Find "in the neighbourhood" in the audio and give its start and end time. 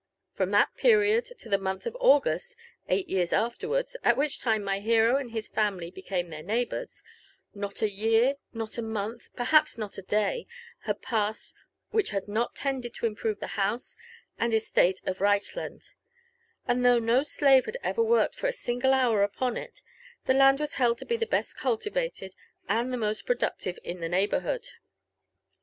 23.83-24.69